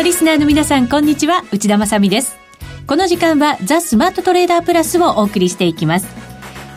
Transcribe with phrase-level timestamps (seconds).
[0.00, 1.44] のリスナーの皆さん、こんにちは。
[1.52, 2.38] 内田まさです。
[2.86, 6.29] この時間は、ザ・スマートトレーダープラスをお送りしていきます。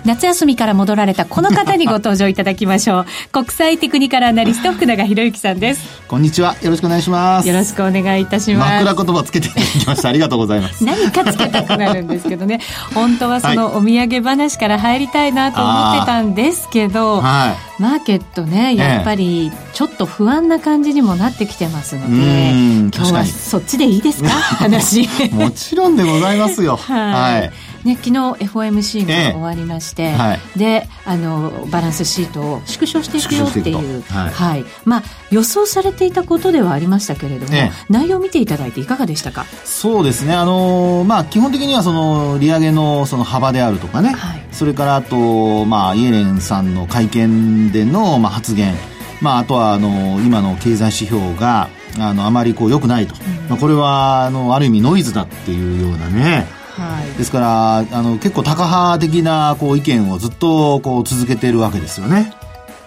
[0.06, 3.06] 夏休みから戻られたこの方にご登場いただきましょう。
[3.32, 6.02] 国際テクニカルアナリスト、福永博之さんです。
[6.10, 6.56] こんにちは。
[6.62, 7.48] よろしくお願いします。
[7.48, 8.84] よろしくお願いいたします。
[8.86, 10.10] 枕言葉つけていただきました。
[10.10, 10.84] ありがとうございます。
[10.84, 12.60] 何かつけたくなるんですけどね。
[12.94, 17.82] 本当はそのお土産話から入りたいなと思ってたんですけど、はい。
[17.82, 24.30] マーケットね、やっぱりちょっと不安な感じにもなってきてますので、うん今日はそっちでいいですか？
[24.60, 25.08] 話。
[25.32, 26.78] もちろんでございますよ。
[26.78, 26.94] は
[27.32, 27.52] いはい。
[27.84, 28.12] ね、昨日
[28.46, 40.34] FOMC が終わりまして、ええはいであのバランスシートを縮小していくよっていうはいはいまあ、予想されていたことではありましたけれども、ええ内容を見ていただいていかがでしたか、そうですね。
[40.34, 44.10] あのーまあ、基本的にはその、利上げのその幅であるとかね。
[44.10, 48.76] はいそれからあと、まあ、イエレンさんの会見での、まあ、発言。
[49.20, 51.70] まあ、あとは、あの今の経済指標が、
[52.00, 53.16] あの、あまりこう良くないと。
[53.50, 56.46] まあ、これは、あの、ある意味ノイズだっていうようなね。
[56.76, 62.34] はいですから、あの、結構タカ派的な、こう、意見をずっと、こう、続けているわけですよね。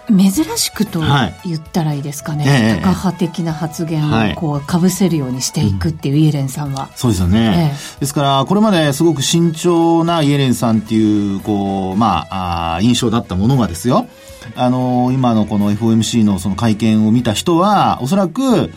[0.09, 6.91] 珍しくとはい言ったらいいですかね、ええタカ派的な発言はいをこうかぶせるようにしていくっていうイエレンさんは。
[6.95, 7.73] そうですよね。
[7.75, 14.07] えですから、これまですごく慎重なイエレンさんっていう、こう、まあ、あー印象だったものがですよ。
[14.55, 18.73] あの、今のこの FOMC のその会見を見た人は、おそらく、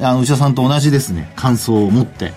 [0.00, 2.32] あの、内田さんと同じですね、感想を持って。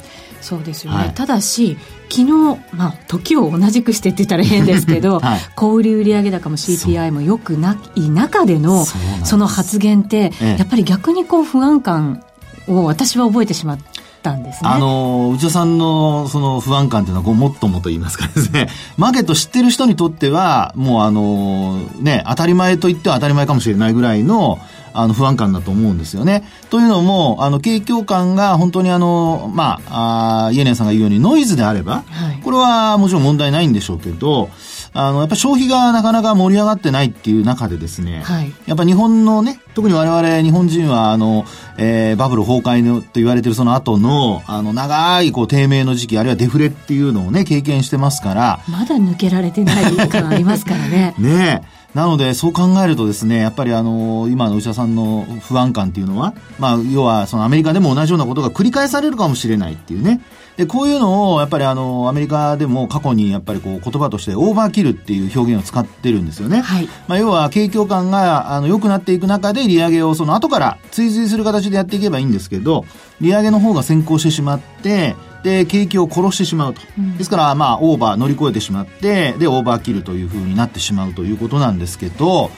[0.45, 1.75] そうですよね、はいただし
[2.09, 5.39] 昨日、まあ、時を同じくしてって言ったら変ですけど、 はい。
[5.55, 8.85] 小売売上高も CPI も良くない中での
[9.23, 10.55] その発言って、ええ。
[10.57, 12.23] やっぱり逆にこう不安感
[12.67, 13.79] を私は覚えてしまっ
[14.21, 14.69] たんですね。
[14.69, 24.59] あの、内田さんのその不安感っていうのはごもっともと言いますかですね、 マーケット知ってる人にとっては、もうあの、ね、当たり前と言っては当たり前かもしれないぐらいの、
[24.95, 26.43] あの、不安感だと思うんですよね。
[26.69, 34.49] というのも、あの、景況感が本当にあの、まあ、あーイエレンさんが言うようにノイズであれば、はいこれはもちろん問題ないんでしょうけど、
[34.93, 41.45] あの、やっぱ消費がなかなか盛り上がってないっていう中でですね、はいやっぱ日本のね、特に我々日本人は、あの、
[41.77, 51.15] えーバブル崩壊のと言われてるその後の、あの、長いこう低迷の時期、あるいはデフレっていうのをね、経験してますから、まだ抜けられてない感ありますからね。
[51.19, 51.74] ねえ。
[51.95, 60.19] なので、そう考えるとですね、やっぱりあの、今の内田さんの不安感っていうのは、まあ、要は、そのアメリカでも同じようなことが繰り返されるかもしれないっていうね。
[60.57, 66.59] で、こういうのを、やっぱりあの、アメリカでも過去にやっぱりこう、言葉としてオーバーキルっていう表現を使ってるんですよね。
[66.59, 72.83] はいまあ、要は、景況感が、あの、良くなっていく中で、利上げをその後から追随する形でやっていけばいいんですけど、
[73.21, 76.81] 利上げの方が先行してしまって、で、景気を殺してしまうと。
[77.19, 82.49] ですから、まあ、オーバー乗り越えてしまって、で、オーバーキルという風になってしまうということなんですけど、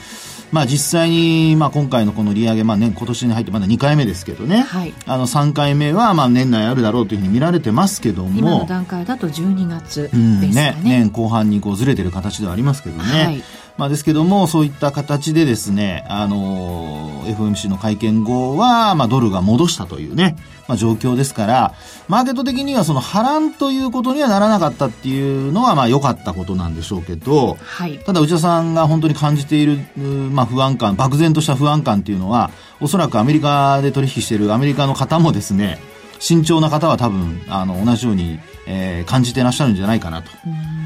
[0.50, 4.62] まあ実際に、まあ今回のこの利上げ、まあね、今年に入ってまだ2回目ですけどね。
[4.62, 8.30] はいあの3回目は、まあ年内あるだろうというふうに見られてますけども。
[8.38, 10.80] 今の段階だと12月うんですかね。
[10.82, 13.24] 年後半にこうずれてる形ではありますけどね。
[13.24, 13.42] はい
[13.78, 21.74] まあですけども、そういった形でですね、あのー FOMC の会見後は、まあドルが戻したというね、まあ状況ですから、
[22.08, 27.98] マーケット的にはその波乱ということにはならなかったっていうのは、まあ良かったことなんでしょうけど、はい。
[27.98, 32.50] ただ内田さんが本当に感じている、まあ不安感、漠然とした不安感っていうのは、
[32.80, 35.78] おそらくアメリカで取引しているアメリカの方もですね、
[36.18, 40.30] 慎重な方は多分、あの、同じように、えー感じてらっしゃるんじゃないかなと。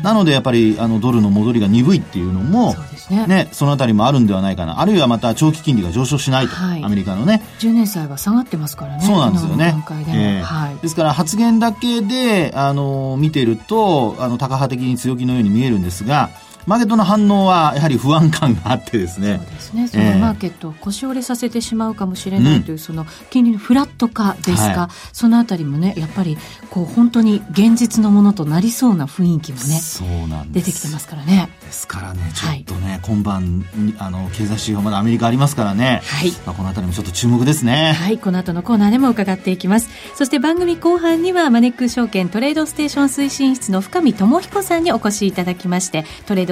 [0.03, 3.27] なので、やっぱり、あの、ドルの戻りが鈍いっていうのもそう、ですね。
[3.27, 4.81] ね、そのあたりもあるんではないかな。
[4.81, 6.55] あるいはまた長期金利が上昇しないと。
[6.55, 7.43] はいアメリカのね。
[7.59, 9.05] 10年債が下がってますからね。
[9.05, 9.75] そうなんですよね。
[10.07, 10.77] ではい。
[10.77, 16.31] ですから発言だけで、あの、見てると、あの、高派的に強気のように見えるんですが、
[16.67, 19.39] マーケットの反応はやはり不安感があってですね。
[19.39, 19.89] そうですね。
[19.89, 26.37] そのええマーケットを腰折れさせてしまうかもしれないという、その金利のフラット化ですか、はいそのあたりもね、やっぱり
[26.71, 30.53] こう本当に現実のものとなりそうな雰囲気もね、そうなん。
[30.53, 31.51] 出てきてますからね。
[31.65, 36.03] ですからね、ちょっとね、今晩に、あの、経済指標まだアメリカありますからね。
[36.05, 37.93] はいまあ、このあたりもちょっと注目ですね。
[37.93, 39.89] はい、この後のコーナーでも伺っていきます。
[40.17, 46.52] そして番組後半にはマネックス証券トレードステーション推進室の深見智彦さんにお越しいただきまして、トレード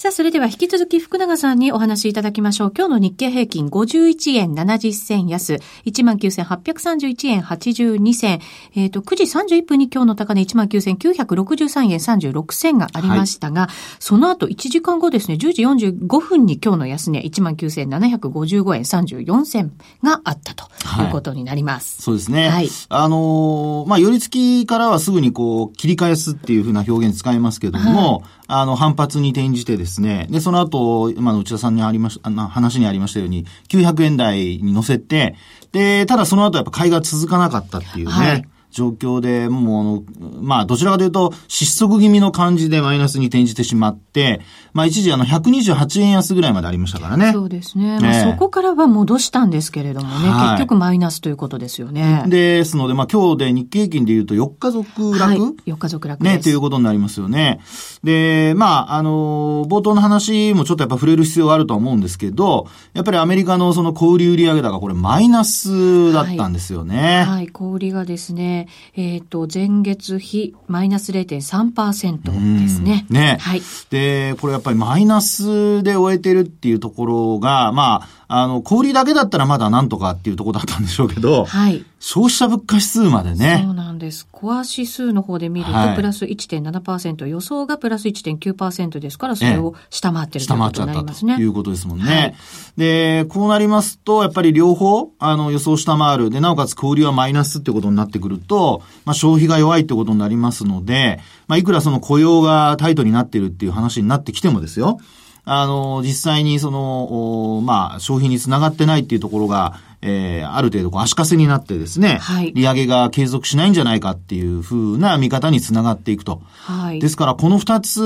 [0.00, 2.72] さあ、それでは引き続き福永さんにお話しいただきましょう。
[2.74, 8.40] 今日の日経平均51円70銭安、19,831円82銭。
[8.76, 9.24] えっ、ー、と、9時
[9.58, 19.72] 31分に今日の高値19,963円36銭がありましたが、はい、その後1時間後ですね、10時45分に今日の安値19,755円34銭
[20.02, 20.64] があったと
[21.10, 21.98] いうことになります。
[21.98, 22.48] はい、そうですね。
[22.48, 22.68] はい。
[22.88, 35.36] あのー、まあ、寄り付きからはすぐにこう、切り返すっていうふうな表現使いますけども、はいあの、反発に転じてですね、で、その後、今の内田さんにありまし、あの、話にありましたように、900円台に乗せて、
[35.70, 40.04] で、ただその後やっぱ買いが続かなかったっていうね、はい状況で、もう、
[40.40, 44.40] まあ、どちらかというと、失速気味の感じでマイナスに転じてしまって、
[44.72, 47.32] まあ、一時あの、128円安ぐらいまでありましたからね。
[47.32, 47.98] そうですね。
[48.00, 52.24] まあ、そこからは戻したんですけれどもね、はい、結局マイナスということですよね。
[52.28, 57.60] ですので、まあ、今日で日経平均で言うと4日続落、はい、4日続落ね、ということになりますよね。
[58.04, 67.18] で、まあ、あの、冒頭の話もちょっとやっぱ触れる必要があるとは思うんですけど、やっぱりアメリカのその小売売上高、これマイナスだったんですよね。
[67.18, 68.59] はい、はい、小売がですね、
[68.96, 73.06] えっ、ー、と、前月比マイナス0.3%ですね。
[73.10, 73.38] ね。
[73.40, 73.62] はい。
[73.90, 81.84] で、これやっぱりマイナスで終えてるっていうところが、まあ、あの、小売だけだったらまだなんとかっていうところだったんでしょうけど、はい。
[82.00, 83.60] 消費者物価指数までね。
[83.62, 84.26] そうなんです。
[84.32, 91.36] コア指数の方で見ると、プラス1.7%、はい、予想がプラス1.9%ですから、それを下回ってるということになりますね。
[91.36, 92.04] ということですもんね。
[92.04, 92.34] はい、
[92.78, 96.30] で、こうなりますと、やっぱり両方、あの、予想下回る。
[96.30, 105.00] で、なおかつ小売はマイナスってことになってくると、まあ、消費が弱いってことになりますので、まあ、いくらその雇用がタイトになっているっていう話になってきてもですよ、
[105.44, 116.42] あの、実際にその、まあ、消費につながってないっていうところが、えー、ある程度こう足かせになってですね、はい、利上げが継続しないんじゃないかっていうふうな見方につながっていくと。
[116.46, 118.00] はい、ですから、この二つ、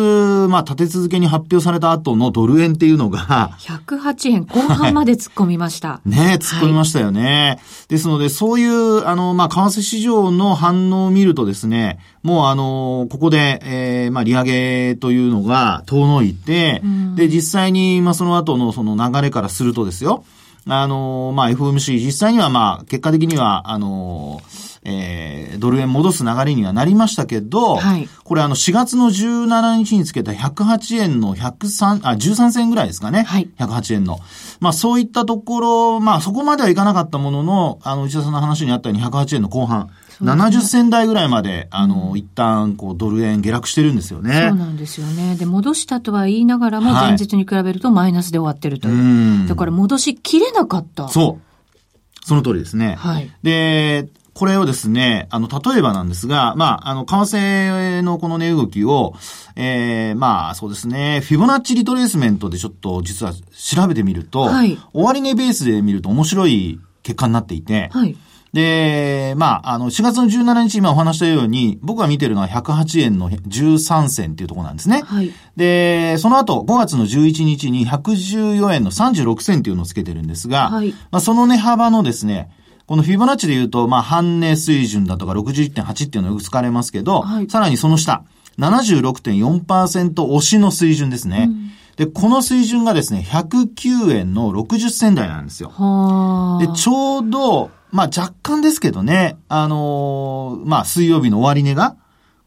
[0.48, 6.00] まあ、立て続けに発表された後のドル円っていうのが、108円後半まで突っ込みました。
[6.06, 7.58] ね突っ込みましたよね。
[7.58, 16.82] はい、ですので、そういう、あの、まあ、為替市場の反応を見るとですね、もうあの、ここで、えー、まあ、利上げというのが遠のいて、
[17.14, 20.24] で、実際に、まあ、その後のその流れからするとですよ、
[20.66, 24.40] あの、まあ、FOMC、実際にはまあ、結果的には、あの、
[24.84, 33.22] えー、ドル円戻す流れにはなりましたけど、はい、これあの4月の17日につけた108円の103、あ、13銭ぐらいですかね。
[33.22, 33.48] はい。
[33.58, 34.18] 108円の。
[34.60, 39.90] まあそういったところ、まあそこまではいかなかったものの、あの、内田さんの話にあったように108円の後半。
[40.22, 44.48] 70銭台ぐらいまで、あの、うん、一旦、こう、ドル円下落してるんですよね。
[44.48, 45.36] そうなんですよね。
[45.36, 49.38] で、戻したとは言いながらも、前日に比べるとマイナスで終わってるという。
[49.38, 51.08] はい、だから戻しきれなかった。
[51.08, 52.26] そう。
[52.26, 52.94] その通りですね。
[52.98, 53.30] はい。
[53.42, 59.14] で、これをですね、あの、例えばなんですが、まあ、あの、為替のこの値動きを、
[59.54, 68.16] ええー、まあ、そうですね、フィボナッチリトレースメントでちょっと実は調べてみると、はい、終値ベースで見ると面白い結果になっていて、はい。
[68.54, 75.02] で、まあ、あの、4月の17日今お話したように、僕が見てるのは108円の13銭っていうところなんですね。
[75.04, 75.32] はい。
[75.56, 80.92] で、その後、5月の11日に114円の36銭っていうのをつけてるんですが、はい。
[81.10, 82.48] まあ、その値幅のですね、
[82.86, 88.22] このフィボナッチで言うと、まあ、半値水準だとか61.8っていうのがよく使われますけど、はい、さらにその下、
[88.58, 91.46] 76.4%押しの水準ですね。
[91.48, 91.64] うん
[91.96, 95.68] で、この水準がですね、109円の60銭台なんですよ。
[95.68, 101.96] で、ちょうど、まあ若干ですけどね、あのー、まあ水曜日の終値が、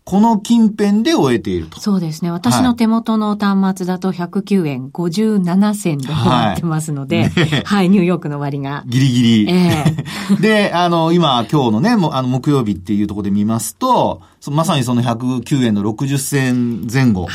[0.04, 1.80] この近辺で終えていると。
[1.80, 2.32] そうですね。
[2.32, 8.84] 私の手元の端末だと109円57銭で終わってますので、はい、ねはい、ニューヨークの割が。
[8.88, 9.50] ギリギリ。
[9.50, 17.28] えー、 で、あの、今、今日のね、もあの木曜日っていうところで見ますと、まさにその109円の60銭前後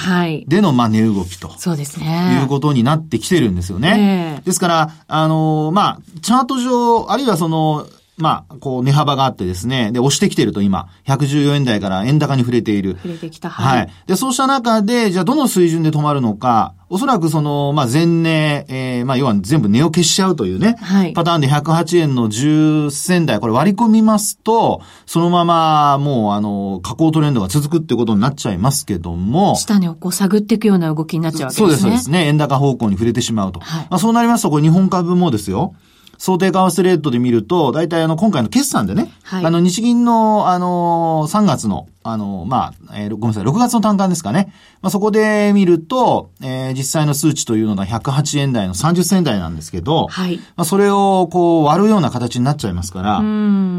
[0.47, 1.51] での、まあ、値動きと。
[1.59, 2.39] そうですね。
[2.43, 4.39] いうことになってきてるんですよね。
[4.39, 7.87] えー、ですから、あの、まあ、チャート上、あるいはその、
[8.19, 12.97] まあ、こう、値幅があってですね、で、押してきてると今、114円台から円高に触れている。
[12.97, 13.49] 触れてきた。
[13.49, 13.79] はい。
[13.79, 13.91] はい。
[14.07, 31.67] で、そうした中で、じゃあどの水準で止まるのか、おそらくその、まあ、前値、えー、まあ、要は全部値を消しちゃうというね、はい、パターンで108円の10銭台、これ割り込みますと、そのまま、もう、あの、下降トレンドが続くってことになっちゃいますけども、下値をこう探っていくような動きになっちゃうわけですね。
[31.67, 32.27] そうです、そうですね。
[32.27, 33.61] 円高方向に触れてしまうと。
[33.61, 35.75] はい、まあ、そうなりますと、これ日本株もですよ、
[36.23, 44.53] 想定為替レートで見ると、大体あの、今回の決算でね、はい、あの、日銀の、あの、3月の、あの、まあ、えー、ごめんなさい、6月の単価ですかね。
[44.83, 50.37] まあ、そこで見ると、えー、実際の数値というのが108円台の30銭台なんですけど、はい。
[50.37, 53.21] まあ、それを、こう、割るような形になっちゃいますから、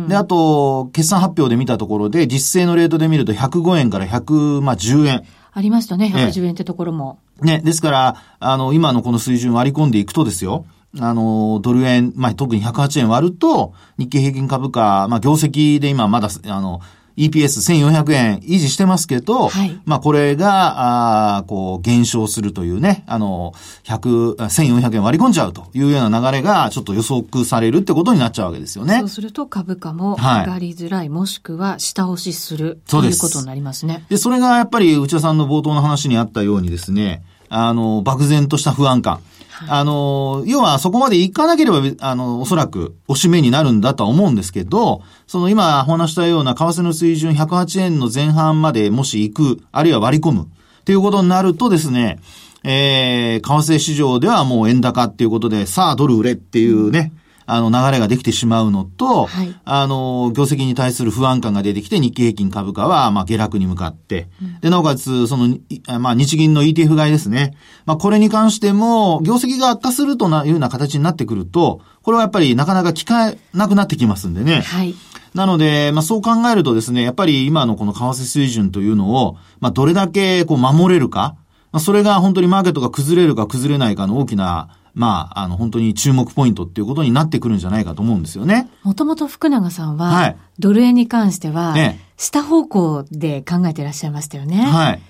[0.10, 5.24] で、あと、決算発表で見たところで、実勢のレートで見ると105円から110円。
[5.54, 7.20] ありましたね、110円ってところも。
[7.42, 10.66] ね、ですから、あの、今のこの水準割り込んでいくとですよ、
[11.00, 16.82] あの、ドル円、まあ、特に108円割ると、日経平均株価、まあ、業績で今まだ、あの、
[17.18, 29.00] EPS1400 円維持してますけど、はい、まあこれが、あこう減少するというね、あの、100、1400円割り込んじゃうというような流れがちょっと予測されるってことになっちゃうわけですよね。
[29.00, 34.06] そうすると株価も上がりづらい、はい、もしくは下押しするということになりますね。
[34.10, 39.20] で、それがやっぱり内田さんの冒頭の話にあったようにですね、あの、漠然とした不安感。
[39.68, 52.20] あの、要はそこまで行かなければ、あの、おそらくおしめになるんだとは思うんですけど、その今お話したような為替の水準108円の前半までもし行く、あるいは割り込むっていうことになるとですね、
[52.64, 57.12] えー、為替市場ではもう円高っていうことで、さあドル売れっていうね、
[57.46, 65.58] あの、流れができてしまうのと、はい、あの、業績に対する不安感が出てきて、日経平均株価は、まあ、下落に向かって、うん、で、なおかつ、その、
[66.00, 67.56] まあ、日銀の ETF 買いですね。
[67.86, 74.62] まあ、これに関しても、業績が悪化するというような形になってくると、これはやっぱりなかなか効かなくなってきますんでね。
[74.62, 74.96] はい。
[75.34, 81.36] なので、まあ、そう考えるとですね、やっぱり今のこの為替水準というのを、まあ、どれだけこう守れるか、
[81.72, 88.70] まあ、それが本当にマーケットが崩れるか崩れないかの大きなまあ、あの、本当に注目ポイントっていうことになってくるんじゃないかと思うんですよね。
[88.84, 91.76] もともと福永さんは、はい、ドル円に関しては、
[92.18, 94.58] 下方向で考えていらっしゃいましたよね。
[94.62, 95.02] はい。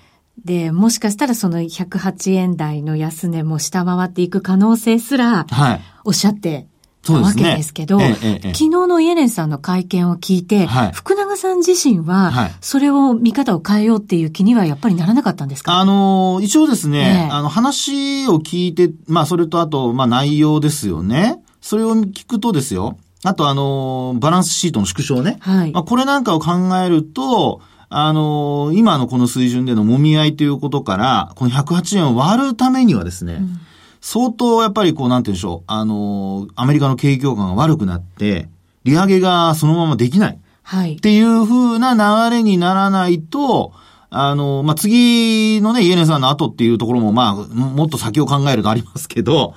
[0.42, 5.80] で、もしかしたらその108円台の安値も下回っていく可能性すら、はい。
[6.04, 6.66] おっしゃって
[7.04, 15.78] たわけですけど、ねえええ、昨日のイエレンさんの会見を聞いて、はい、福永さん自身は、それを見方を変えようっていう気にはやっぱりならなかったんですか？
[15.78, 21.42] あの、一応ですね、あの、話を聞いて、まあ、それとあと、まあ、内容ですよね。
[21.60, 25.38] それを聞くとですよ、あとあの、バランスシートの縮小ね。
[25.40, 25.72] はい。
[25.72, 26.52] まあ、これなんかを考
[26.84, 33.60] えると、あの、今のこの水準での揉み合いということから、この108円を割るためにはですね、うん
[34.04, 38.50] 相当やっぱりこうなんて言うんでしょう、あの、アメリカの景況感が悪くなって、
[38.84, 40.38] 利上げがそのままできない。
[40.62, 40.96] はい。
[40.96, 41.94] っていう風な
[42.28, 43.72] 流れにならないと、
[44.10, 49.54] あの、まあ、次のね、イエネンさんの後っていうところも、まあ、もっと先を考えるとありますけど、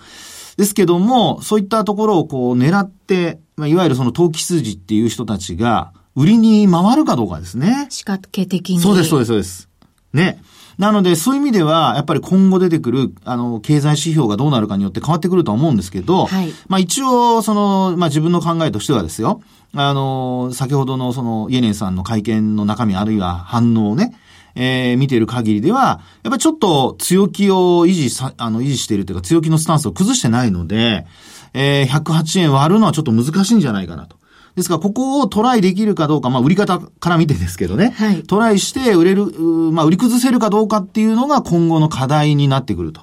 [0.56, 7.88] ですけども、そういったところをこう狙って、まあ、いわゆるその投機筋っていう人たちが、売りに回るかどうかですね。
[7.90, 8.80] 仕掛け的に。
[8.80, 9.70] そうです、そうです、そうです。
[10.14, 10.42] ね。
[10.78, 19.42] なので、そういう意味では、やっぱり今後出てくる、あの、経済指標がどうなるかによって変わってくると思うんですけど、はい、まあ一応、その、まあ自分の考えとしてはですよ、
[19.74, 24.16] あの、先ほどのその、イエネンさんの会見の中身あるいは反応をね、
[24.56, 31.06] えー、見ている限りでは、やっぱりちょっと強気を維持さ、あの、維持しているというか強気のスタンスを崩してないので、
[31.54, 34.17] えー、108円割るのはちょっと難しいんじゃないかなと。
[34.58, 37.94] ですから、ここをトライできるかどうか、まあ、売り方から見てですけどね。
[37.96, 38.24] はい。
[38.24, 39.28] トライして売れる、
[39.72, 43.02] まあ、売り崩せるかどうかっていうのが今後の課題になってくると。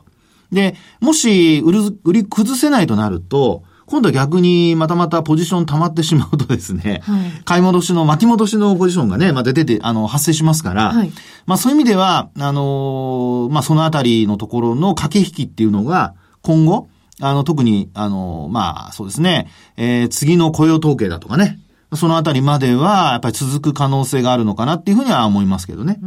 [0.50, 11.12] で、もし、売る、売り崩せないとなると、今度は逆にまたまたポジション溜まってしまうとですね、はい、買い戻しの、巻き戻しのポジションがね、また出て、あの、発生しますから、はい、
[11.46, 16.88] まあそういう意味では、あのー、まあそのあたりのところの駆け引きっていうのが、今後、
[17.20, 21.58] あの、特に、あの、まあ、そうですね、えー、次の雇用統計だとかね、
[21.94, 25.98] そのあたりまでは、やっぱり続く可能性があるのかなっていうふうには思いますけどね。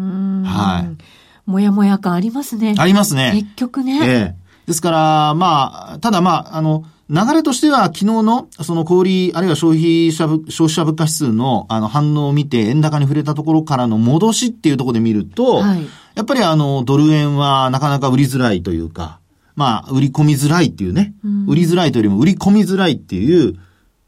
[0.44, 1.50] はい。
[1.50, 2.76] もやもや感ありますね。
[2.78, 3.32] ありますね。
[3.34, 4.00] 結局ね。
[4.02, 19.20] ええー、ですから、まあ、ただまあ、あの、流れとしては昨日のその小売あるいは消費者消費者物価指数のあの反応を見て円高に触れたところからの戻しっていうところで見ると、はい、やっぱりあのドル円はなかなか売りづらいというか、
[19.58, 23.58] まあ、売り込みづらいっていうね、うん、売りづらいというよりも売り込みづらいっていう、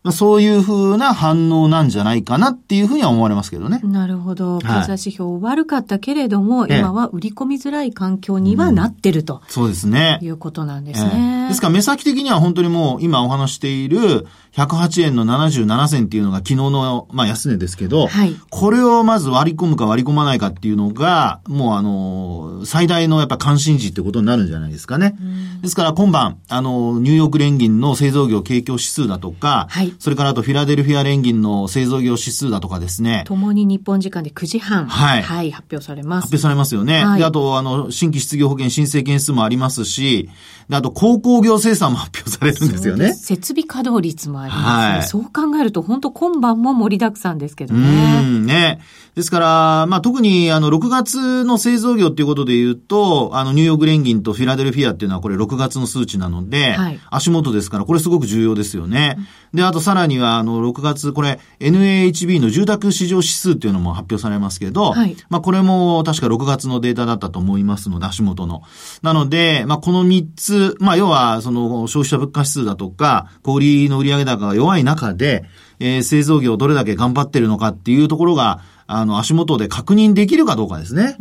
[0.09, 3.79] まあ、そういうふうな反応なんじゃないかなっていうふうには思われますけどね。
[3.83, 4.57] なるほど。
[4.57, 10.17] 経済指標悪かったけれども、はい、今は売り込みづらい環境にはなってると、うん、そうですね。
[10.23, 11.45] いうことなんですね。
[11.49, 25.15] ですから目先的には本当にもう今お話している108円の77銭っていうのが昨日の、まあ、安値ですけど、はい、これをまず割り込むか割り込まないかっていうのが、もうあの、最大のやっぱ関心事ってことになるんじゃないですかね。
[25.61, 33.23] ですから今晩、あの、ニューヨーク連銀の製造業景況指数だとか、はい、それからあとフィラデルフィア連銀の製造業指数だとかですね。
[33.27, 36.23] ともに日本時間で9時半、はい、はい、発表されます。
[36.23, 37.03] 発表されますよね。
[37.03, 40.29] はい、で、あと、あの、新規失業保険申請件数もありますし、
[40.69, 43.13] で、あと、鉱工業生産も 発表されるんですよね。
[43.13, 44.93] 設備稼働率もありますね。
[44.93, 48.21] はい、そう考えると、本当今晩も盛りだくさんですけどね。
[48.21, 48.79] うん、ね。
[49.15, 59.17] ですから、まあ、特に、あの、6月の製造業っていうことで言うと、あの、ニューヨーク連銀とフィラデルフィアっていうのはこれ6月の数値なので、はい、足元ですから、これすごく重要ですよね。
[59.53, 68.61] うん、で、あととさらには、あの、6月、これ、NAHB の住宅市場指数っていうのも発表されますけど、はい、まあ、これも確か6月のデータだったと思いますので、足元の。
[69.01, 75.45] なので、まあ、この3つ、まあ、要は、その、消費者物価指数だとか、小売の売上高が弱い中で、
[75.79, 81.15] えー、製造業どれだけ頑張ってるのかっていうところが、あの、足元で確認できるかどうかですね。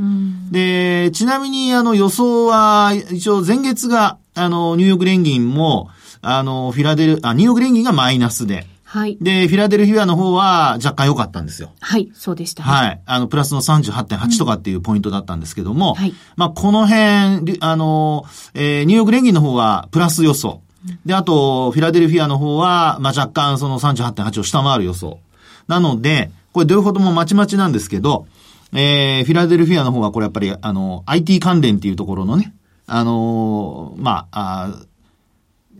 [0.50, 5.90] で、ちなみに、あの、予想は、一応前月が、あの、ニューヨーク連銀も、
[6.22, 9.18] あの、フィラデル、あ、ニューヨーク連銀がマイナスで、はい。
[9.20, 11.72] で、フィラデルフィアの方は若干良かったんですよ。
[11.78, 13.00] はい、そうでした、ね、はい。
[13.04, 16.14] あの、プラスの38.8とかっていうポイントだったんですけども、うん、はい。
[16.36, 20.62] まあ、この辺、あの、えー、ニューヨーク連銀の方はプラス予想。
[21.04, 25.18] で、あと、フィラデルフィアの方は、まあ、若干その38.8を下回る予想。
[25.66, 28.26] なので、これ両方ともまちまちなんですけど、
[28.72, 32.54] えー、フィラデルフィアの方はこれやっぱり、あの、IT 関連っていうところのね、
[32.86, 34.86] あのー、まあ、あ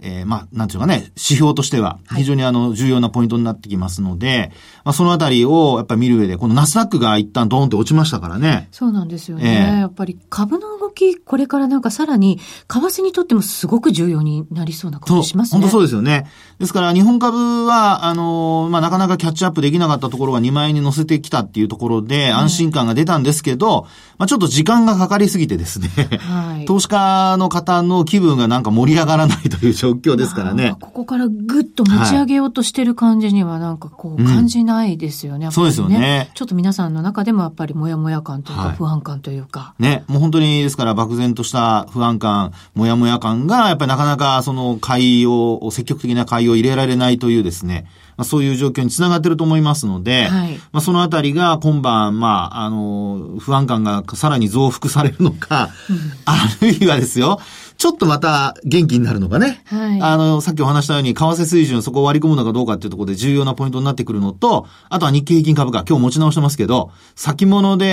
[0.00, 4.49] えー、まあ、なんていうかね、指標としては非常にあの、重要なポイントになってきますので、はい、
[4.85, 8.69] まあ、そのあたりをやっぱり見る上で、このナスダックが一旦ドーンって落ちましたからね。
[8.71, 9.71] そうなんですよね。
[9.73, 12.38] えー、やっぱり株の動き、これからなんかさらに、
[12.69, 15.61] 為替にとってもすごく重要になりそうな感じしますね。
[15.61, 16.26] 本当そうですよね。
[16.59, 23.87] ですから、日本株は、あの、まあ、なかなかキャッチアップできなかったところが2万円に乗せてきたっていうところで、安心感が出たんですけど、
[24.18, 30.75] まあ、ちょっと時間がかかりすぎてですね、はい、投資家の方の気分がなんか盛り上がらないという状況ですからね。
[30.80, 35.46] ここからぐっと持ち上げようとしてる感じにはなんかこう感じないですよね。
[35.46, 36.30] うん、そうですよね。
[36.34, 39.60] ちょっと皆さんの中でもやっぱりもやもや感というか不安感というか。
[39.60, 47.87] はい、ね、もう本当にですから漠然とした不安感、もやもや感がやっぱりなかなかその買いを、積極的な買いを入れられないというですね、
[48.18, 55.96] まあ、そういう状況につながってると思いますので、はい、まあ、そのあたりが今晩、まあ、あの、不安感がさらに増幅されるのか、うん、
[56.26, 57.38] あるいはですよ、
[57.78, 59.62] ちょっとまた元気になるのかね。
[59.66, 60.02] はい。
[60.02, 67.87] あの、さっきお話したように、為替水準そこを割り込むのかどうかっていうところで重要なポイントになってくるのと、あとは日経平均株価、今日持ち直してますけど、先物で、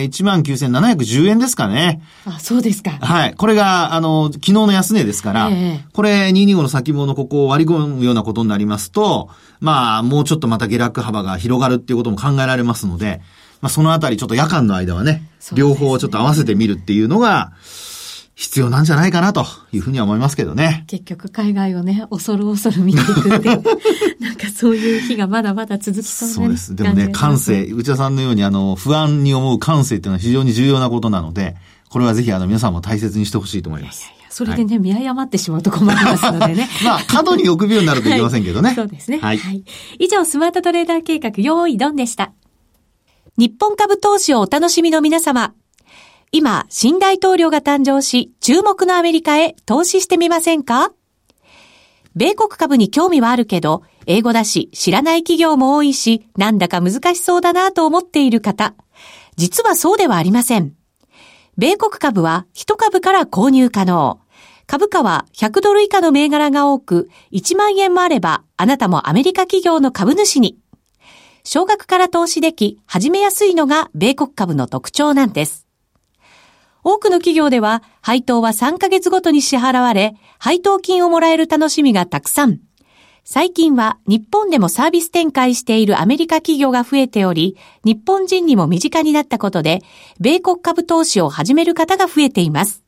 [0.00, 2.00] えー、19,710円ですかね。
[2.24, 2.92] あ、そうですか。
[3.02, 3.34] はい。
[3.34, 9.28] これが、あの、昨日の安値ですから、えー、これ225の先物ここを割り込むようなことになりますと、
[9.60, 13.20] まあ、もうちょっとまた下落幅が広がるっていうことも考えられますので、
[13.60, 17.52] まあ、そのあたりちょっと夜間の間はね、ね両方ちょっと合わせてみるっていうのが、
[18.42, 20.82] 必要なんじゃないかなというふうには思いますけどね。
[20.88, 23.62] 結局海外をね、恐る恐る見ていくっていう、
[24.20, 26.74] なんかそういう日がまだまだ続きそうな、そうです。
[26.74, 31.54] でもね、感性、内田さんのようにあの、不安に思う感性っていうのは非常に重要なことなので、
[31.88, 34.02] これはぜひあの皆さんも大切にしてほしいと思います。
[34.02, 36.68] いやいやそれでね、はい、見誤ってしまうと困りますのでね。
[36.84, 38.70] まあ、過度に臆病になるといけませんけどね。
[38.70, 39.18] はい、そうですね。
[39.18, 39.38] はい。
[39.38, 39.62] はい。
[40.00, 42.32] 以上、スマートトレーダー計画、用意ドンでした。
[43.38, 45.54] 日本株投資をお楽しみの皆様。
[46.34, 50.90] 今、新大統領が誕生し、注目のアメリカへ投資してみませんか？
[52.16, 58.74] 米国株に興味はあるけど、英語だし、知らない企業も多いし、なんだか難しそうだなと思っている方。
[59.36, 60.72] 実はそうではありません。
[61.58, 64.18] 米国株は1株から購入可能。
[64.66, 70.56] 株価は100ドル以下の銘柄が多く、1万円もあれば、あなたもアメリカ企業の株主に。
[71.44, 75.61] 少額から投資でき、始めやすいのが米国株の特徴なんです。
[76.84, 82.60] 多くの企業では配当は3ヶ月ごとに支払われ、配当金をもらえる楽しみがたくさん。
[83.24, 89.80] 最近は日本でもサービス展開しているアメリカ企業が増えており、日本人にも身近になったことで、
[90.18, 92.82] 米国株投資を始める方が増えています。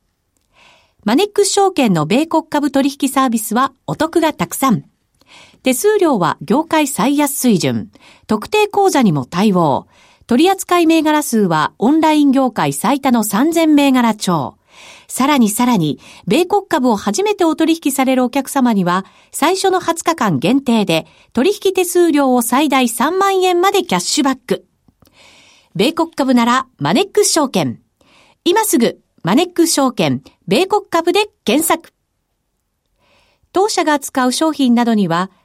[1.05, 4.83] マネックス証券の米国株取引サービスはお得がたくさん。
[5.63, 7.89] 手数料は業界最安水準。
[8.27, 9.87] 特定口座にも対応。
[10.27, 14.57] 取扱銘柄数はオンライン業界最多の3000銘柄超。
[15.07, 24.65] さらにさらに、米国株を初めてお取引されるお客様には、最初の20日間限定で、取引手数料を最大3万円までキャッシュバック。
[25.75, 27.79] 米国株なら、マネックス証券。
[28.43, 31.93] 今すぐ、マネックス証券、米国株で検索。
[33.53, 35.29] 当社が扱う商品などには、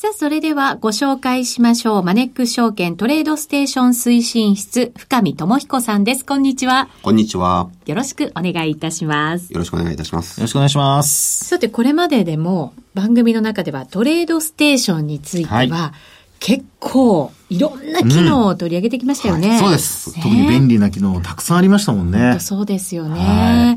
[0.00, 2.02] ささあ、それではご紹介しましょう。
[2.02, 6.24] マネックス証券トレードステーション推進室、深見智彦さんです。
[6.24, 6.88] こんにちは。
[7.02, 7.68] こんにちは。
[7.84, 9.52] よろしくお願いいたします。
[9.52, 10.40] よろしくお願いいたします。
[10.40, 11.44] よろしくお願いします。
[11.44, 15.70] さて、これまででも番組の中ではトレードステーションについては、はい
[16.38, 19.58] 結構いろんな機能を取り上げてきましたよね。
[19.58, 20.16] そうです。
[20.16, 22.38] ね特に便利な機能たくさんありましたもんね。
[22.40, 23.20] そうですよね。
[23.20, 23.76] は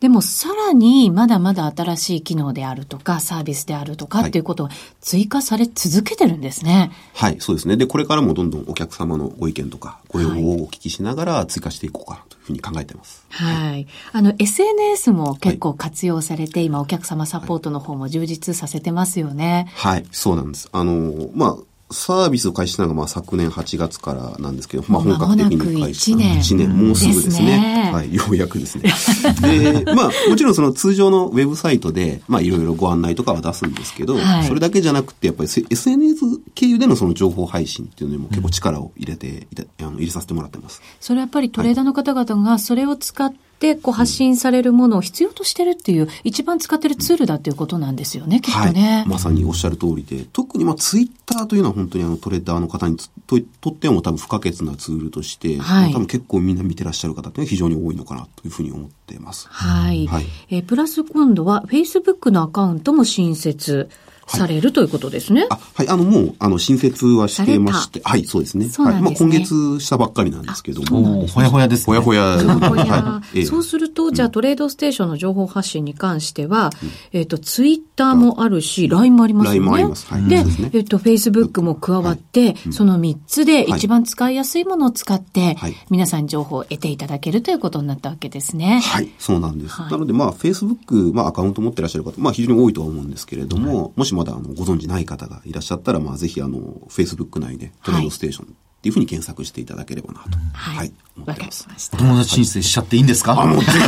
[0.00, 6.90] でもさらにまだまだ新しい機能であるとかサービスであるとかはいっていうことは追加され続けてるんですね。
[7.14, 7.76] はい、そうですね。
[7.76, 13.24] で、これからもどんどんお客様のご意見とか、ご要望をお聞きしながら追加していこうかなというふうに考えています。
[13.28, 13.86] はい。
[14.12, 19.70] あの、SNS も結構活用されて、今お客様サポートの方も充実させてますよね。
[19.74, 20.68] はい、そうなんです。
[20.72, 27.44] あの、まあ、サービスを開始したのが、まあ、昨年8月からなんですけど、まあ、本格的に開始し年1年、もうすぐですね。
[27.44, 28.92] ねはい、ようやくですね。
[29.40, 40.80] で、まあ、もちろんその通常のウェブサイトで、まあ、いろいろご案内とかは出すんですけど、はいそれだけじゃなくて、やっぱりせ SNS 経由でのその情報配信っていうのにも結構力を入れていた、あの入れさせてもらってます。
[41.00, 48.98] それはやっぱりトレーダーの方々がそれを使ってこう発信されるものを必要としてるっていう、一番使ってるツールだっていうことなんですよね、きっとね。
[48.98, 49.06] はい。
[49.06, 59.48] まさにおっしゃる通りで、特にまあツイッターというのは本当にあのトレーダーの方につととってはもう多分不可欠なツールとして、はい多分結構みんな見てらっしゃる方っていうのは非常に多いのかなというふうに思っています。
[59.50, 60.06] はい。
[60.06, 63.88] はいえープラス今度は Facebook のアカウントも新設
[64.36, 65.46] されるということですね。
[65.50, 68.68] あ、はい、あの、もう、あの、新設はしてまして、はい、そうですね。
[68.68, 69.30] そうなんですね。
[69.30, 69.38] はい。
[69.38, 71.84] まあ、今月したばっかりなんですけども、ほやほやです、ね。
[71.86, 72.60] ほやほや。
[72.60, 76.70] ほやそうすると、じゃあトレードステーションの情報発信に関しては、
[77.12, 79.70] えっ、と、ツイッターもあるし、LINE もありますよね。
[79.70, 80.06] LINE もあります。
[80.06, 80.24] はい。
[80.24, 83.80] でそうですね、えっ、と、Facebook も加わって、その3つではい。
[83.80, 85.74] 一番使いやすいものを使って、はい。
[85.90, 88.80] 皆さん情報を得ていただけるということになったわけですね。
[88.84, 89.74] はい、そうなんです。
[89.74, 89.92] はい。
[89.92, 96.58] なので、まあ、Facebook、まあ、アカウント持ってらっしゃる方、まあ、非常に多いとは思うんですけれども、もしまだ、あの、ご存知ない方がいらっしゃったら、まあ、ぜひ、あの、
[96.90, 100.92] Facebook 内で、トレードステーションっていうふうに検索していただければなと、ははい
[101.26, 101.68] わかりってます。
[101.68, 101.98] ました。
[101.98, 103.78] お友達申請しちゃっていいんですか、あ、もう、ぜひ、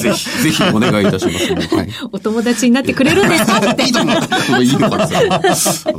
[0.00, 1.68] ぜひ、ぜひ、お願いいたします、ね。
[1.78, 1.88] はい。
[2.12, 4.62] お友達になってくれるんですかっていいと思う。
[4.62, 5.06] いいのかな
[5.56, 5.90] さ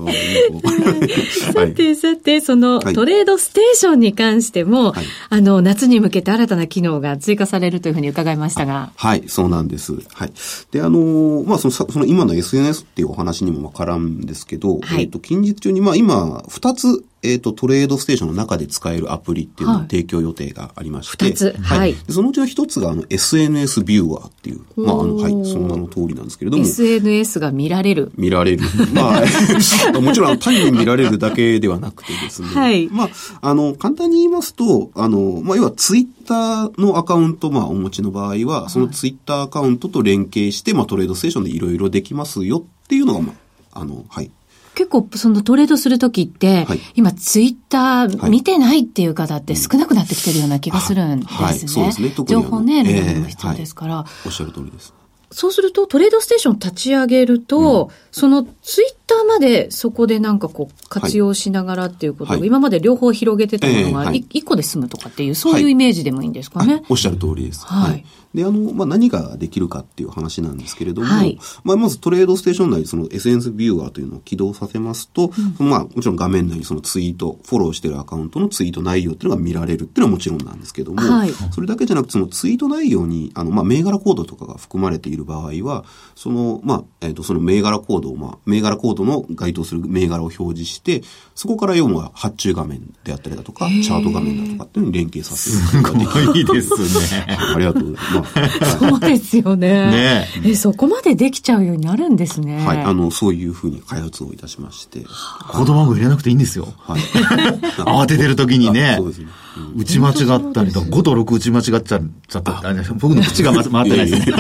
[1.76, 8.92] てさて、そのはいトレードステーションに関しても、はいあの、夏に向けて新たな機能が追加されるというふうに伺いましたが。
[8.96, 9.94] はい、そうなんです。
[10.14, 10.34] はい。
[10.72, 19.88] で、あのーまあ、そのさ、その今の SNS っていうお話にも絡むんですけど、はいえっ、と、近日中に、まあ、今、二つ、えっ、と、トレードステーションの中で使えるアプリっていうのをはい。
[19.88, 21.56] 提供予定がありまして、二つ。
[21.62, 21.94] はい。
[21.94, 28.12] でそのうちの一つが、あの、SNS ビューアーっていう、まあ、あの、はい、その名の通りなんですけれども、SNS が見られる。
[28.18, 28.64] 見られる。
[28.94, 29.22] まあ、
[30.02, 32.50] もちろん単に見られるだけではなくてですね。
[32.50, 32.90] はい。
[32.90, 33.10] まあ、
[33.42, 43.34] あの、簡単に言いますと、あの、まあ、要はツイッターのアカウント、まあ、お持ちの場合は、そのツイッターアカウントと連携して、まあ、トレードステーションでいろいろできますよっていうのが、ま
[43.72, 44.32] あ、あの、はい。
[44.76, 46.80] 結構そのトレードするときって、はい。
[46.96, 48.32] 今ツイッターはい。
[48.32, 51.38] 見てないっていう方って少なくなってきてるような気がするんですね。
[51.40, 51.60] あはい。
[51.60, 52.14] そうですね。
[52.26, 54.06] 情報ね、ええレベルも必要ですから。
[54.26, 54.94] おっしゃる通りです。
[55.32, 62.47] そうするとトレードステーション立ち上げると、そのツイッターまでそこでなんかこう活用しながらっていうことを、はい。
[62.47, 66.82] 今まで両方広げてたものが一個で済むとかっていう、そういうイメージでもいいんですかね。
[66.84, 67.65] あおっしゃる通りです。
[67.65, 68.06] はい。
[68.34, 71.38] で、あの、まあ、何ができるかっていう話なんですけれども、はい。
[71.63, 81.32] まあ、まずトレードステーション内でその SNS ビューアーというのを起動させますと、まあ、もちろん画面内にそのツイート、フォローしてるアカウントのツイート内容っていうのが見られるっていうのはもちろんなんですけども、はい。
[81.52, 91.02] それだけじゃなくてそのツイート内容に、あの、まあ、銘柄コードとかが含まれている場合は、その、まあ、えっ、と、その銘柄コードを、まあ、銘柄コードの該当する銘柄を表示して、
[91.36, 96.56] そこから要は発注画面であったりだとか、チャート画面だとかっていうのに連携させることができる。
[96.56, 97.38] いいですね。
[97.38, 98.38] ありがとうございます。
[98.38, 99.92] まあそうですよね。
[99.92, 102.66] ねえ、そこまでできちゃうようになるんですね。
[102.66, 105.04] はい、あの、そういうふうに開発をいたしまして。
[105.52, 106.74] コード番号入れなくていいんですよ。
[106.80, 107.02] はい。
[107.84, 109.28] 慌ててる時にねあそうですね。
[109.76, 112.52] 打ち間違ったりとか、5と6打ち間違っちゃちゃった。
[112.58, 112.74] あ。
[112.96, 114.34] 僕の口がま回ってないですね。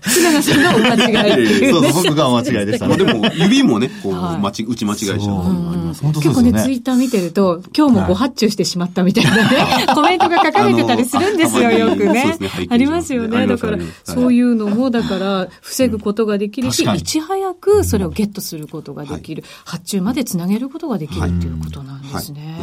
[0.00, 2.96] 福永さんがお間違いそうそう、僕がお間違いでしたね。
[2.96, 6.02] まあでも、指もね、こう、打ち間違いしちゃうこともあります。
[6.02, 6.62] 本当そう結構ね。
[6.62, 12.38] ツイッター見てると、今日もご発注してしまったみたいなね、 コメントが書かれてたりするんですよ、よくね。
[12.70, 13.46] ありますよね。
[13.46, 22.22] だからそういうのも、だから、防ぐことができるし、いち早くそれをゲットすることができる、発注までつなげることができるっていうことなんではい。
[22.22, 22.32] す。
[22.32, 22.58] ね。。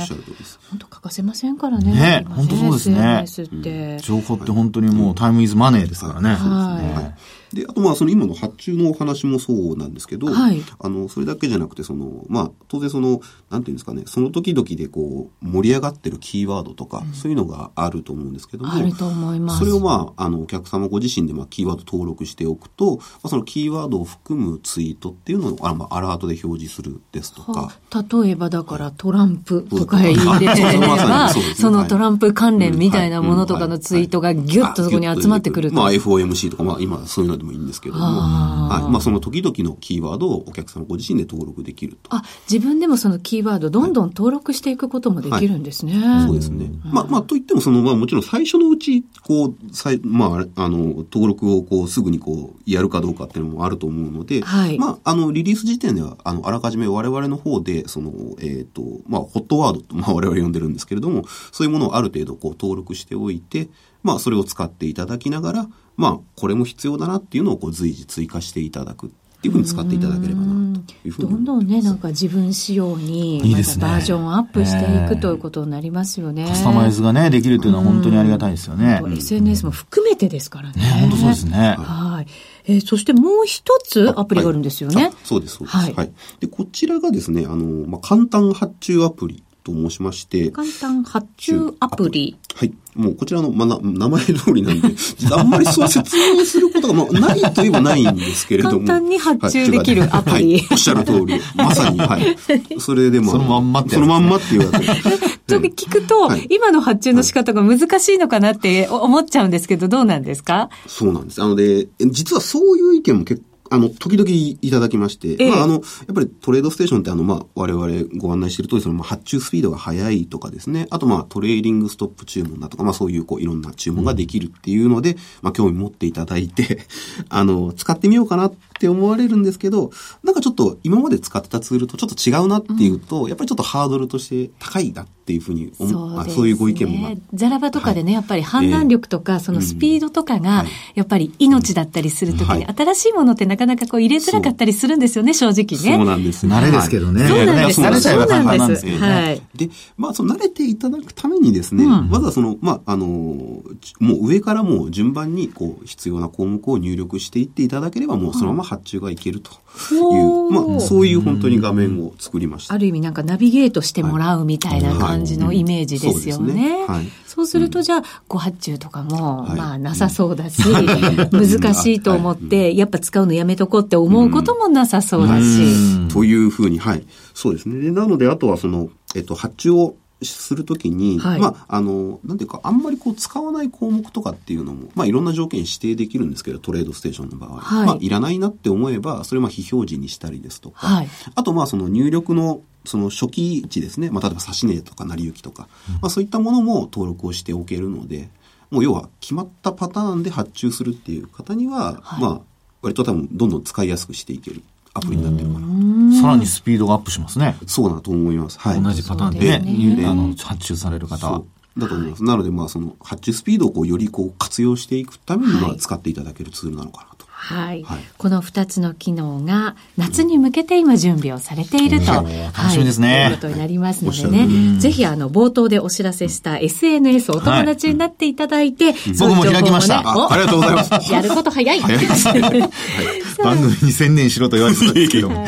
[0.69, 1.91] 本当欠かせませんからね。
[1.91, 3.99] ね今本当そうですね。
[4.01, 6.29] 情報って本当にもうタイムイズマネーですからね。
[6.33, 7.44] はい。
[7.53, 10.61] で、あとまあその今の発注のお話もそうなんですけど、はい。
[10.79, 19.59] あの、それだけじゃなくて、その、まあ当然その、なんていうんですかね、その時々でこう、盛り上がってるキーワードとか、そういうのがあると思うんですけども、あると思います。
[19.59, 35.75] それをまあ、あの、お客様ご自身でまあ、キーワード登録しておくと、まあ、そのキーワードを含むツイートっていうのを、あまあ、アラートで表示するですとか、はあ例えばだからトランプとか入れれそうそうまさば、にそ そのトランプ関連みたいなものとかのツイートがギュッとそこに集まってくると。
[35.75, 38.91] まあ FOMC とか、まあ今そういうのでもいいんですけれども、はい。
[38.91, 42.13] まあその時々のキーワードをお客様ご自身で登録できると。
[42.13, 45.93] あ、自分でもそのキーワードどんどん登録していくこともできるんですね。
[46.27, 46.71] そうですね。
[46.83, 63.69] まあ、まあ、といっても、その、まあ、もちろん最初のうち、こう、さいまああの、登録をこう、すぐにこう、やるかどうかっていうのもあると思うので、はいまあ、あの、リリース時点では、あの、あらかじめ我々の方で、その、えっ、と、まあ、ホットワードと、まあ、我々呼んでるんですけれども、そういうものをある程度、こう、登録しておいて、
[64.03, 69.09] まあ、それを使っていただきながら、まあ、これも必要だなっていうのを、こう、随時追加していただくっ
[69.41, 71.45] ていうふうに使っていただければな、というふうにどん。
[71.45, 76.47] どんね、なんか自分仕様に、またバージョンアップしていくということになりますよね。
[76.47, 78.99] カスタマイズがね、できるというのは本当にありがたいですよね。
[79.03, 80.81] うん SNS も含めてですからね。
[80.81, 81.75] ね、本当そうですね。
[81.77, 82.27] はい。
[82.65, 85.11] えーそしてもう一つアプリがあるんですよね。
[85.13, 85.77] あそうです、そうです。
[85.77, 86.11] ははいい。
[86.39, 92.37] で、こちらがですね、あの、まあ、簡単発注アプリと申しまして、簡単発注アプリ。
[92.53, 92.73] はい。
[92.95, 94.87] もうこちらの、まあ、な名前通りなんで、
[95.35, 98.87] あんまりそう説明することが、まあ、ないといえばないんですけれども。
[98.87, 101.41] 簡単に発注できるアプリはい、おっしゃる通り。
[101.55, 102.37] まさに、はい。
[102.79, 103.31] それでまあ。
[103.31, 104.93] そのまんまってねそのまんまっていうわけで。
[105.47, 110.69] と聞くと、はい今の発注の仕方が難しいのかなって思っちゃうんですけど、どうなんですか？
[110.87, 111.41] そうなんです。
[111.41, 115.49] あので、え実はそういう意見も結構、あの、時々いただきまして、ええ。
[115.49, 115.81] まあ、あの、やっ
[116.13, 126.85] ぱりトレードステーションってあの、まあ、我々ご案内している通り、その、まあ、発注スピードが速いとかですね、あと、まあ、トレーリングストップ注文だとか、まあ、そういう、こう、いろんな注文ができるっていうので、まあ、興味持っていただいて、
[127.29, 129.91] あの、使ってみようかなって思われるんですけど、
[130.23, 137.11] なんかちょっと、今まで使ってたツールとちょっと違うなっていうと、やっぱりちょっとハードルとして高いなっていうふうに思う、まあ、そういうご意見も、まあ。
[137.33, 142.75] ザラバとかでね、やっぱり判断力とか、そのスピードとかがはい、やっぱり命だったりするときに、はい。
[142.75, 145.97] 新しいものってなかなかこう入れづらかったりするんですよね、正直ね。
[145.97, 146.45] そうなんです。
[146.45, 147.27] 慣れですけどね。
[147.27, 147.81] そうなんです。
[147.81, 149.01] 慣れちゃえば簡単なんですけどね。
[149.01, 149.41] なんです。
[149.41, 149.67] はい。
[149.67, 152.09] で、まあ、その慣れていただくためにですね、うん。
[152.09, 159.51] まずはその、まあ、あの、ちもう上からもう順番に、こう、必要な項目を入力していっていただければ、もうそのまま発注がいけると
[159.93, 162.73] いう、まあ、そういう本当に画面を作りました。
[162.73, 166.85] ある意味なんかナビゲートしてもらうみたいな感じのイメージですよね。
[167.25, 169.57] そうするとじゃあ、ご発注とかも、はい。
[169.57, 176.07] まあなさそうだし、難しいと思って、やっぱ使うのやめとこうって思うこともなさそうだし。
[176.07, 177.05] というふうに、はい。
[177.33, 177.81] そうですね。
[177.81, 179.95] で、なので、あとはその、えっと、発注を
[180.31, 181.39] するときに、はい。
[181.39, 187.59] まあ、あの、なんていうか、あんまりこう、使わない項目とかっていうのも、まあ、いろんな条件指定できるんですけど、トレードステーションの場合。
[187.59, 187.87] はい。
[187.87, 191.09] まあ、いらないなって思えば、それをまあ、非表示にしたりですとか、はい。
[191.35, 194.09] あと、まあ、その入力の、その初期値ですね。
[194.11, 195.67] まあ、例えば、指値とか、成り行きとか、
[196.01, 198.29] まあ、そういったものも登録をしておけるので、
[198.71, 202.21] もう要は、決まったパターンで発注するっていう方には、はい。
[202.21, 202.41] まあ、
[202.81, 204.61] 割と多分、どんどん使いやすくしていける
[204.95, 206.21] アプリになってるかな。
[206.21, 207.55] さらにスピードがアップしますね。
[207.67, 208.57] そうだと思います。
[208.57, 208.81] はい。
[208.81, 211.43] 同じパターンでねねゆあの、発注される方は
[211.77, 212.23] だと思います。
[212.23, 217.14] なので、まあ、その、発注スピードをこう、よりこう、活用していくために、まあ、はい使っていただけるツールなのかなと。
[217.45, 217.99] はい、はい。
[218.17, 222.27] この2つの機能が夏に向けて今準備をされていると、うん。
[222.27, 223.25] 楽しみですね。
[223.25, 229.33] はい、ということになりますのでね、ぜひあの冒頭でお知らせした SNS お友達になっていただいて、そうい。
[229.33, 229.99] う僕も開きました。
[229.99, 231.11] あありがとうございます。
[231.11, 231.79] おやること早い。
[231.79, 232.25] 早いです
[233.43, 235.43] 番組に専念しろと言われてたんですけども。
[235.43, 235.47] は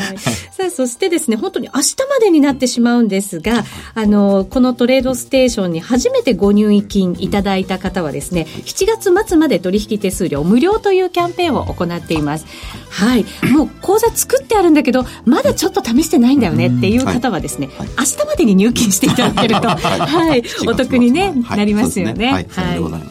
[0.78, 3.64] そしてですね、本当に明日までになってしまうんですが、
[3.96, 12.46] あの、このトレードステーションに初めてご入金いただいた方はですね、7月末まで取引手数料無料というキャンペーンを行っています。
[12.90, 13.24] はい。
[13.52, 22.32] もう口座作ってあるんだけど、まだちょっと試してないんだよねっていう方はですね、はい明日までに入金していただけると、はい、 お得にね、はいなりますよね。
[22.32, 22.46] はい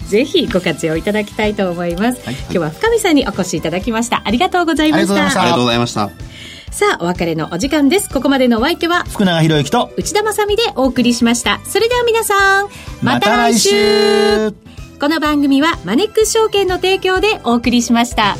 [0.08, 2.22] ぜひご活用いただきたいと思います。
[2.24, 4.22] はい今日は深見さんにお越しいただきました。
[4.24, 5.16] ありがとうございました。
[5.16, 6.37] ありがとうございました
[6.72, 8.10] さあ、お別れのお時間です。
[8.10, 11.60] ここまでのお相手は、福永博之と、内田まさみでお送りしました。
[11.66, 12.70] それでは皆さん、
[13.02, 18.36] また来週また来週この番組はマネックス証券の提供でお送りしました。